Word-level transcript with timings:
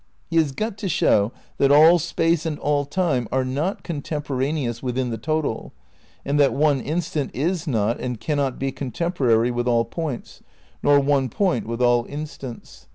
He 0.31 0.37
has 0.37 0.51
got 0.51 0.79
to 0.79 0.89
show 0.89 1.31
that 1.59 1.71
all 1.71 1.99
Space 1.99 2.43
and 2.47 2.57
all 2.57 2.85
Time 2.85 3.27
are 3.31 3.45
not 3.45 3.83
contemporaneous 3.83 4.81
within 4.81 5.11
the 5.11 5.17
total, 5.19 5.73
and 6.25 6.39
that 6.39 6.53
one 6.55 6.81
instant 6.81 7.29
is 7.35 7.67
not 7.67 7.99
and 7.99 8.19
cannot 8.19 8.57
be 8.57 8.71
contemporary 8.71 9.51
with 9.51 9.67
all 9.67 9.85
points, 9.85 10.41
nor 10.81 10.99
one 10.99 11.29
point 11.29 11.67
with 11.67 11.83
all 11.83 12.01
V 12.01 12.07
THE 12.09 12.15
CRITICAL 12.17 12.23
PREPARATIONS 12.23 12.43
175 12.45 12.87
instants. 12.87 12.87